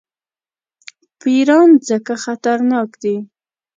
پیران 1.19 1.69
ځکه 1.87 2.13
خطرناک 2.23 2.89
دي. 3.01 3.15